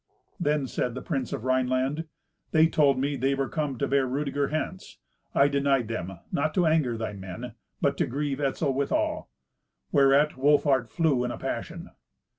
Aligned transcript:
Then 0.39 0.65
said 0.65 0.95
the 0.95 1.01
prince 1.03 1.31
of 1.31 1.41
the 1.43 1.47
Rhineland. 1.49 2.05
"They 2.53 2.65
told 2.65 2.97
me 2.97 3.15
they 3.15 3.35
were 3.35 3.47
come 3.47 3.77
to 3.77 3.87
bear 3.87 4.07
Rudeger 4.07 4.47
hence. 4.47 4.97
I 5.35 5.47
denied 5.47 5.89
them, 5.89 6.17
not 6.31 6.55
to 6.55 6.65
anger 6.65 6.97
thy 6.97 7.13
men, 7.13 7.53
but 7.81 7.97
to 7.97 8.07
grieve 8.07 8.39
Etzel 8.39 8.73
withal. 8.73 9.29
Whereat 9.91 10.37
Wolfhart 10.37 10.89
flew 10.89 11.23
in 11.23 11.29
a 11.29 11.37
passion." 11.37 11.91